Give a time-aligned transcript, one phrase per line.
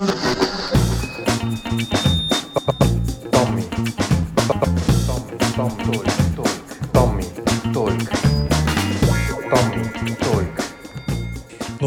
[0.00, 0.06] Non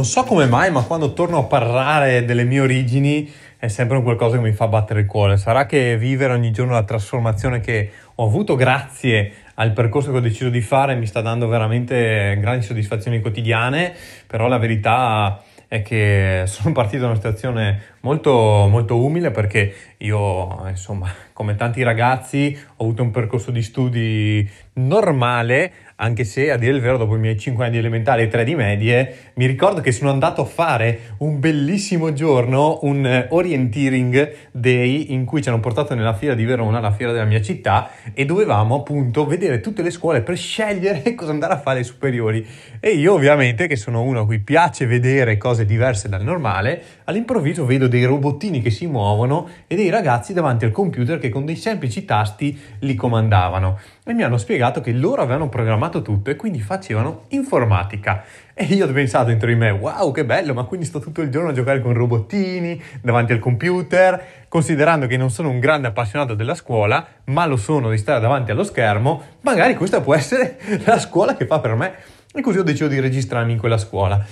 [0.03, 4.35] so come mai, ma quando torno a parlare delle mie origini è sempre un qualcosa
[4.35, 5.37] che mi fa battere il cuore.
[5.37, 10.21] Sarà che vivere ogni giorno la trasformazione che ho avuto grazie al percorso che ho
[10.21, 13.93] deciso di fare mi sta dando veramente grandi soddisfazioni quotidiane,
[14.27, 15.41] però la verità
[15.71, 21.81] è che sono partito da una situazione molto, molto umile perché io, insomma, come tanti
[21.81, 27.15] ragazzi, ho avuto un percorso di studi normale, anche se a dire il vero, dopo
[27.15, 30.41] i miei 5 anni di elementari e 3 di medie, mi ricordo che sono andato
[30.41, 36.33] a fare un bellissimo giorno, un orienteering day in cui ci hanno portato nella fiera
[36.33, 40.37] di Verona, la fiera della mia città, e dovevamo appunto vedere tutte le scuole per
[40.37, 42.45] scegliere cosa andare a fare ai superiori.
[42.79, 47.63] E io ovviamente, che sono uno a cui piace vedere cose diverse dal normale, all'improvviso
[47.65, 51.55] vedo dei robottini che si muovono e dei ragazzi davanti al computer che con dei
[51.55, 56.59] semplici tasti li comandavano e mi hanno spiegato che loro avevano programmato tutto e quindi
[56.59, 58.23] facevano informatica.
[58.53, 61.29] E io ho pensato dentro di me, wow che bello, ma quindi sto tutto il
[61.29, 66.33] giorno a giocare con robottini davanti al computer, considerando che non sono un grande appassionato
[66.33, 70.97] della scuola, ma lo sono di stare davanti allo schermo, magari questa può essere la
[70.97, 71.93] scuola che fa per me.
[72.33, 74.25] E così ho deciso di registrarmi in quella scuola.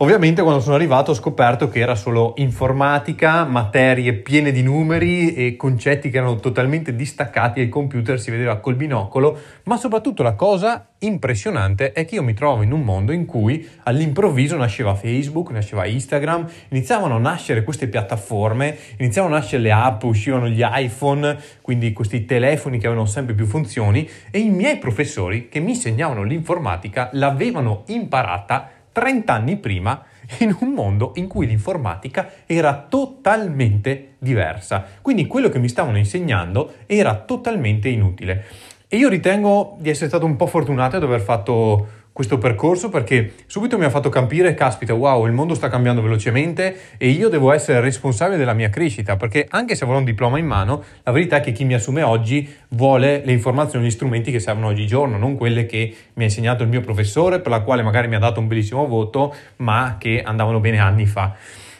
[0.00, 5.56] Ovviamente quando sono arrivato ho scoperto che era solo informatica, materie piene di numeri e
[5.56, 10.34] concetti che erano totalmente distaccati e il computer si vedeva col binocolo, ma soprattutto la
[10.34, 15.50] cosa impressionante è che io mi trovo in un mondo in cui all'improvviso nasceva Facebook,
[15.50, 21.36] nasceva Instagram, iniziavano a nascere queste piattaforme, iniziavano a nascere le app, uscivano gli iPhone,
[21.60, 26.22] quindi questi telefoni che avevano sempre più funzioni e i miei professori che mi insegnavano
[26.22, 30.02] l'informatica l'avevano imparata 30 anni prima
[30.38, 34.84] in un mondo in cui l'informatica era totalmente diversa.
[35.00, 38.44] Quindi quello che mi stavano insegnando era totalmente inutile.
[38.88, 41.86] E io ritengo di essere stato un po' fortunato ad aver fatto
[42.18, 46.76] questo percorso perché subito mi ha fatto capire, caspita, wow, il mondo sta cambiando velocemente
[46.98, 50.44] e io devo essere responsabile della mia crescita, perché anche se avrò un diploma in
[50.44, 54.40] mano, la verità è che chi mi assume oggi vuole le informazioni, gli strumenti che
[54.40, 58.08] servono oggigiorno, non quelle che mi ha insegnato il mio professore, per la quale magari
[58.08, 61.36] mi ha dato un bellissimo voto, ma che andavano bene anni fa.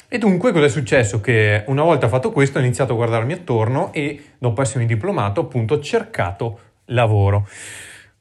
[0.06, 1.21] E dunque cosa è successo?
[1.21, 5.75] Che una volta fatto questo ho iniziato a guardarmi attorno e dopo essermi diplomato appunto
[5.75, 7.48] ho cercato lavoro.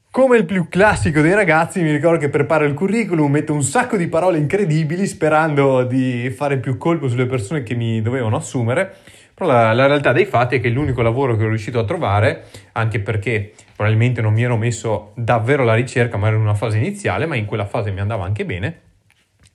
[0.10, 3.98] Come il più classico dei ragazzi, mi ricordo che preparo il curriculum, metto un sacco
[3.98, 8.96] di parole incredibili sperando di fare più colpo sulle persone che mi dovevano assumere,
[9.36, 12.46] però la, la, realtà dei fatti è che l'unico lavoro che ho riuscito a trovare,
[12.72, 16.78] anche perché probabilmente non mi ero messo davvero alla ricerca, ma ero in una fase
[16.78, 18.80] iniziale, ma in quella fase mi andava anche bene,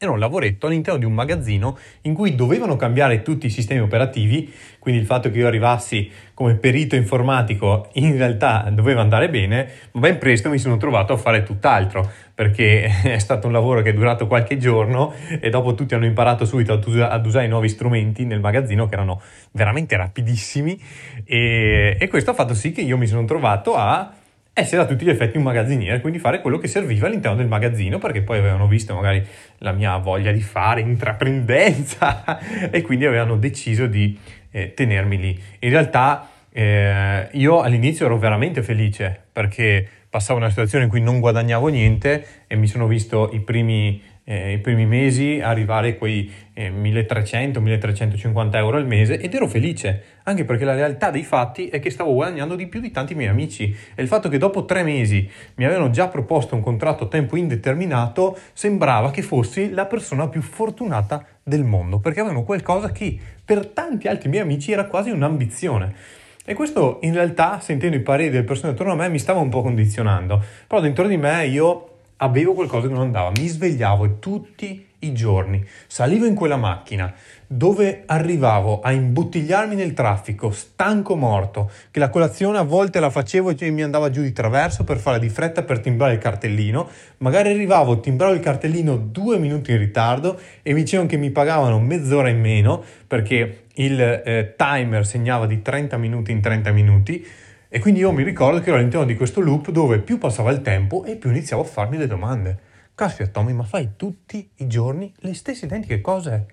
[0.04, 4.52] era un lavoretto all'interno di un magazzino in cui dovevano cambiare tutti i sistemi operativi,
[4.78, 10.00] quindi il fatto che io arrivassi come perito informatico in realtà doveva andare bene, ma
[10.00, 13.94] ben presto mi sono trovato a fare tutt'altro, perché è stato un lavoro che è
[13.94, 18.40] durato qualche giorno e dopo tutti hanno imparato subito ad usare i nuovi strumenti nel
[18.40, 19.20] magazzino che erano
[19.52, 20.80] veramente rapidissimi
[21.24, 24.12] e, e questo ha fatto sì che io mi sono trovato a
[24.54, 27.98] essere a tutti gli effetti un magazziniere, quindi fare quello che serviva all'interno del magazzino,
[27.98, 29.24] perché poi avevano visto magari
[29.58, 32.38] la mia voglia di fare intraprendenza
[32.70, 34.18] e quindi avevano deciso di
[34.50, 35.42] eh, tenermi lì.
[35.60, 41.20] In realtà eh, io all'inizio ero veramente felice perché passavo una situazione in cui non
[41.20, 46.30] guadagnavo niente e mi sono visto i primi eh, i primi mesi arrivare a quei
[46.52, 51.80] eh, 1300-1350 euro al mese ed ero felice, anche perché la realtà dei fatti è
[51.80, 54.82] che stavo guadagnando di più di tanti miei amici e il fatto che dopo tre
[54.82, 60.28] mesi mi avevano già proposto un contratto a tempo indeterminato sembrava che fossi la persona
[60.28, 65.10] più fortunata del mondo, perché avevano qualcosa che per tanti altri miei amici era quasi
[65.10, 66.20] un'ambizione.
[66.44, 69.48] E questo in realtà, sentendo i pareri delle persone attorno a me, mi stava un
[69.48, 70.42] po' condizionando.
[70.66, 71.91] Però dentro di me io
[72.22, 77.12] avevo qualcosa che non andava, mi svegliavo tutti i giorni, salivo in quella macchina
[77.46, 83.50] dove arrivavo a imbottigliarmi nel traffico, stanco morto, che la colazione a volte la facevo
[83.58, 86.88] e mi andava giù di traverso per fare di fretta per timbrare il cartellino,
[87.18, 91.78] magari arrivavo, timbravo il cartellino due minuti in ritardo e mi dicevano che mi pagavano
[91.80, 97.26] mezz'ora in meno perché il eh, timer segnava di 30 minuti in 30 minuti,
[97.74, 100.60] e quindi io mi ricordo che ero all'interno di questo loop dove più passava il
[100.60, 102.58] tempo e più iniziavo a farmi le domande.
[102.94, 106.46] Caspita Tommy, ma fai tutti i giorni le stesse identiche cose?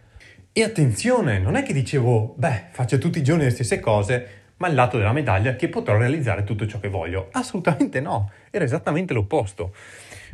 [0.54, 4.28] E attenzione, non è che dicevo, beh, faccio tutti i giorni le stesse cose,
[4.60, 7.28] ma il lato della medaglia che potrò realizzare tutto ciò che voglio.
[7.34, 9.74] Assolutamente no, era esattamente l'opposto.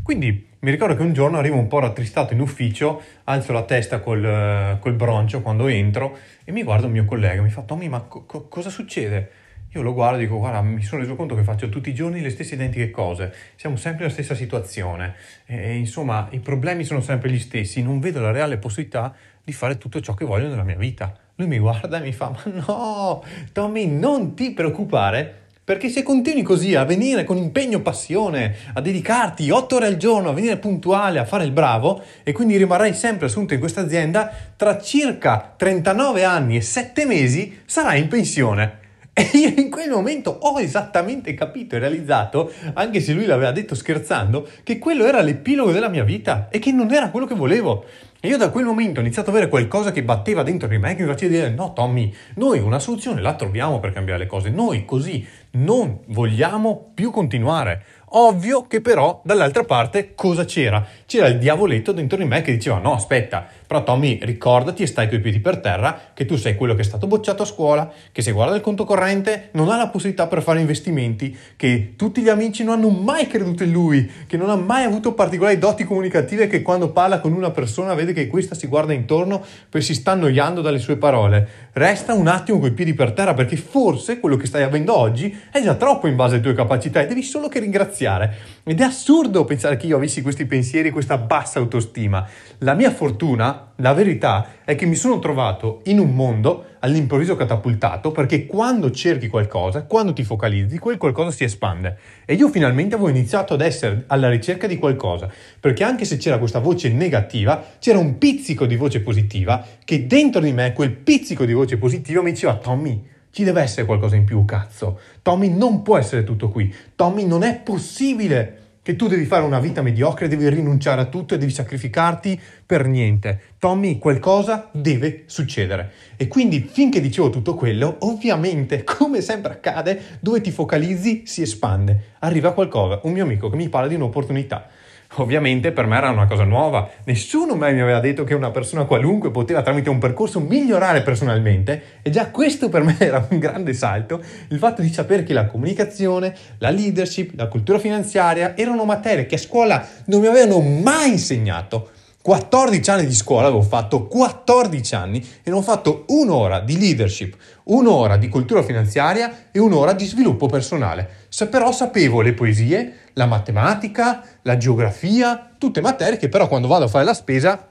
[0.04, 4.02] Quindi mi ricordo che un giorno arrivo un po' rattristato in ufficio, alzo la testa
[4.02, 8.02] col, col broncio quando entro e mi guardo il mio collega, mi fa Tommy ma
[8.02, 9.45] co- cosa succede?
[9.76, 12.22] Io lo guardo e dico, guarda, mi sono reso conto che faccio tutti i giorni
[12.22, 17.30] le stesse identiche cose, siamo sempre nella stessa situazione, e, insomma i problemi sono sempre
[17.30, 19.14] gli stessi, non vedo la reale possibilità
[19.44, 21.14] di fare tutto ciò che voglio nella mia vita.
[21.36, 26.42] Lui mi guarda e mi fa, ma no, Tommy, non ti preoccupare, perché se continui
[26.42, 31.20] così a venire con impegno, passione, a dedicarti otto ore al giorno, a venire puntuale,
[31.20, 36.24] a fare il bravo, e quindi rimarrai sempre assunto in questa azienda, tra circa 39
[36.24, 38.84] anni e 7 mesi sarai in pensione.
[39.18, 43.74] E io in quel momento ho esattamente capito e realizzato, anche se lui l'aveva detto
[43.74, 47.86] scherzando, che quello era l'epilogo della mia vita e che non era quello che volevo.
[48.20, 50.96] E io da quel momento ho iniziato ad avere qualcosa che batteva dentro di me
[50.96, 54.50] che mi faceva dire no Tommy, noi una soluzione la troviamo per cambiare le cose,
[54.50, 57.86] noi così non vogliamo più continuare.
[58.10, 60.86] Ovvio che però dall'altra parte cosa c'era?
[61.08, 65.10] C'era il diavoletto dentro di me che diceva no aspetta, però Tommy ricordati e stai
[65.10, 68.22] coi piedi per terra che tu sei quello che è stato bocciato a scuola, che
[68.22, 72.30] se guarda il conto corrente non ha la possibilità per fare investimenti, che tutti gli
[72.30, 76.46] amici non hanno mai creduto in lui, che non ha mai avuto particolari doti comunicative
[76.46, 80.12] che quando parla con una persona vede che questa si guarda intorno poi si sta
[80.12, 81.48] annoiando dalle sue parole.
[81.74, 85.62] Resta un attimo coi piedi per terra perché forse quello che stai avendo oggi è
[85.62, 87.95] già troppo in base alle tue capacità e devi solo che ringraziare.
[88.04, 92.28] Ed è assurdo pensare che io avessi questi pensieri, questa bassa autostima.
[92.60, 98.12] La mia fortuna, la verità, è che mi sono trovato in un mondo all'improvviso catapultato
[98.12, 101.98] perché quando cerchi qualcosa, quando ti focalizzi, quel qualcosa si espande.
[102.26, 106.38] E io finalmente avevo iniziato ad essere alla ricerca di qualcosa, perché anche se c'era
[106.38, 111.46] questa voce negativa, c'era un pizzico di voce positiva che dentro di me, quel pizzico
[111.46, 114.98] di voce positiva mi diceva Tommy, ci deve essere qualcosa in più, cazzo.
[115.22, 116.74] Tommy non può essere tutto qui.
[116.96, 121.34] Tommy non è possibile che tu devi fare una vita mediocre, devi rinunciare a tutto
[121.34, 123.56] e devi sacrificarti per niente.
[123.60, 125.92] Tommy, qualcosa deve succedere.
[126.16, 132.14] E quindi finché dicevo tutto quello, ovviamente, come sempre accade, dove ti focalizzi si espande.
[132.20, 134.70] Arriva qualcosa, un mio amico che mi parla di un'opportunità.
[135.18, 138.86] Ovviamente per me era una cosa nuova, nessuno mai mi aveva detto che una persona
[138.86, 143.74] qualunque poteva tramite un percorso migliorare personalmente e già questo per me era un grande
[143.74, 149.26] salto, il fatto di sapere che la comunicazione, la leadership, la cultura finanziaria erano materie
[149.26, 151.92] che a scuola non mi avevano mai insegnato.
[152.26, 157.36] 14 anni di scuola, avevo fatto 14 anni e non ho fatto un'ora di leadership,
[157.66, 161.28] un'ora di cultura finanziaria e un'ora di sviluppo personale.
[161.30, 166.86] Se però sapevo le poesie, la matematica, la geografia, tutte materie che però quando vado
[166.86, 167.70] a fare la spesa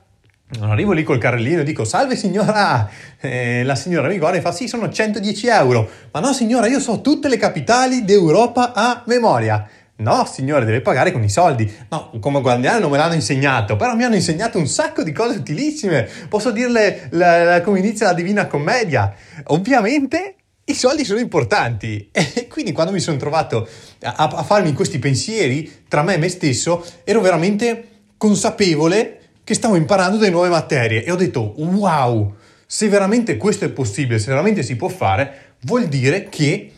[0.60, 4.40] non arrivo lì col carrellino e dico salve signora, eh, la signora mi guarda e
[4.40, 9.02] fa sì sono 110 euro, ma no signora io so tutte le capitali d'Europa a
[9.06, 9.66] memoria.
[9.96, 11.73] No, signore, deve pagare con i soldi.
[11.91, 15.38] No, come guardiano non me l'hanno insegnato, però mi hanno insegnato un sacco di cose
[15.38, 16.08] utilissime.
[16.29, 19.14] Posso dirle la, la, come inizia la Divina Commedia.
[19.46, 23.69] Ovviamente i soldi sono importanti e quindi quando mi sono trovato
[24.02, 29.76] a, a farmi questi pensieri tra me e me stesso, ero veramente consapevole che stavo
[29.76, 32.35] imparando delle nuove materie e ho detto wow,
[32.67, 36.73] se veramente questo è possibile, se veramente si può fare, vuol dire che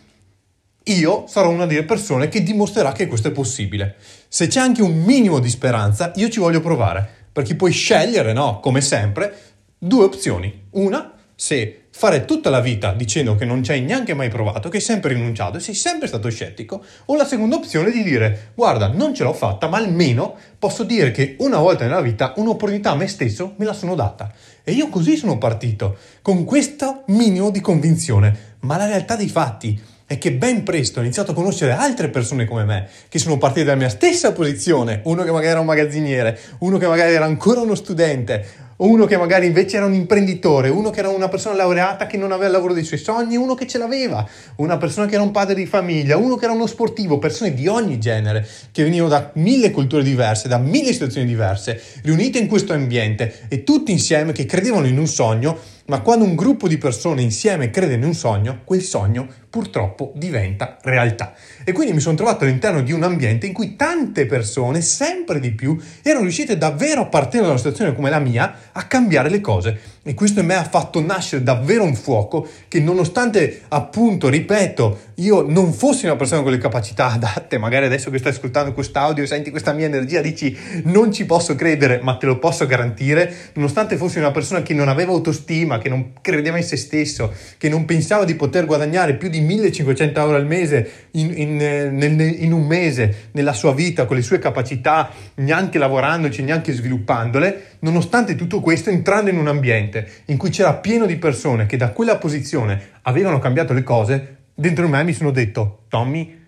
[0.89, 3.97] io sarò una delle persone che dimostrerà che questo è possibile.
[4.29, 8.61] Se c'è anche un minimo di speranza, io ci voglio provare, perché puoi scegliere, no,
[8.61, 9.35] come sempre,
[9.79, 10.67] due opzioni.
[10.71, 14.77] Una, se fare tutta la vita dicendo che non ci hai neanche mai provato, che
[14.77, 18.89] hai sempre rinunciato e sei sempre stato scettico, o la seconda opzione di dire guarda,
[18.89, 22.97] non ce l'ho fatta, ma almeno posso dire che una volta nella vita un'opportunità a
[22.97, 24.33] me stesso me la sono data.
[24.63, 28.55] E io così sono partito, con questo minimo di convinzione.
[28.61, 32.45] Ma la realtà dei fatti è che ben presto ho iniziato a conoscere altre persone
[32.45, 36.39] come me, che sono partite dalla mia stessa posizione, uno che magari era un magazziniere,
[36.61, 40.91] uno che magari era ancora uno studente, uno che magari invece era un imprenditore, uno
[40.91, 43.67] che era una persona laureata che non aveva il lavoro dei suoi sogni, uno che
[43.67, 47.19] ce l'aveva, una persona che era un padre di famiglia, uno che era uno sportivo,
[47.19, 52.39] persone di ogni genere, che venivano da mille culture diverse, da mille situazioni diverse, riunite
[52.39, 56.67] in questo ambiente e tutti insieme che credevano in un sogno ma quando un gruppo
[56.67, 61.33] di persone insieme crede in un sogno, quel sogno purtroppo diventa realtà.
[61.65, 65.53] E quindi mi sono trovato all'interno di un ambiente in cui tante persone, sempre di
[65.53, 69.41] più, erano riuscite davvero a partire da una situazione come la mia a cambiare le
[69.41, 69.81] cose.
[70.09, 75.43] E questo in me ha fatto nascere davvero un fuoco che nonostante appunto, ripeto, io
[75.43, 79.51] non fossi una persona con le capacità adatte, magari adesso che stai ascoltando quest'audio senti
[79.51, 84.19] questa mia energia, dici non ci posso credere, ma te lo posso garantire, nonostante fossi
[84.19, 88.25] una persona che non aveva autostima, che non credeva in se stesso, che non pensava
[88.25, 91.61] di poter guadagnare più di 1500 euro al mese in, in,
[92.01, 97.79] in, in un mese nella sua vita, con le sue capacità, neanche lavorandoci, neanche sviluppandole,
[97.81, 99.49] nonostante tutto questo, entrando in un
[99.97, 104.37] ambiente in cui c'era pieno di persone che da quella posizione avevano cambiato le cose,
[104.55, 106.45] dentro me mi sono detto, Tommy,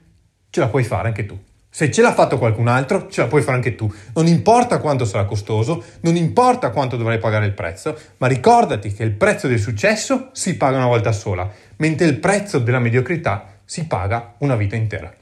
[0.51, 1.39] ce la puoi fare anche tu.
[1.71, 3.93] Se ce l'ha fatto qualcun altro, ce la puoi fare anche tu.
[4.15, 9.05] Non importa quanto sarà costoso, non importa quanto dovrai pagare il prezzo, ma ricordati che
[9.05, 13.87] il prezzo del successo si paga una volta sola, mentre il prezzo della mediocrità si
[13.87, 15.15] paga una vita intera.